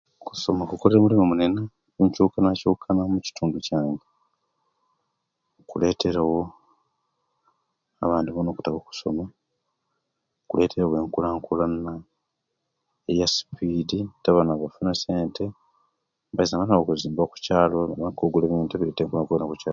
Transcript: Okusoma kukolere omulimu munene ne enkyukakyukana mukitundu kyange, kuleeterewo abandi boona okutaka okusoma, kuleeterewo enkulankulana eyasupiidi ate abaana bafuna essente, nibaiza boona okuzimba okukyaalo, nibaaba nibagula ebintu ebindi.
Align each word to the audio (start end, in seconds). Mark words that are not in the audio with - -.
Okusoma 0.21 0.63
kukolere 0.69 0.97
omulimu 0.99 1.25
munene 1.31 1.59
ne 1.63 2.01
enkyukakyukana 2.03 3.01
mukitundu 3.11 3.57
kyange, 3.65 4.05
kuleeterewo 5.69 6.41
abandi 8.03 8.29
boona 8.31 8.49
okutaka 8.51 8.77
okusoma, 8.79 9.23
kuleeterewo 10.49 10.93
enkulankulana 11.01 11.93
eyasupiidi 13.11 13.99
ate 14.09 14.27
abaana 14.29 14.59
bafuna 14.61 14.89
essente, 14.95 15.43
nibaiza 16.27 16.57
boona 16.57 16.73
okuzimba 16.81 17.21
okukyaalo, 17.23 17.79
nibaaba 17.85 18.13
nibagula 18.15 18.45
ebintu 18.47 18.73
ebindi. 18.75 19.67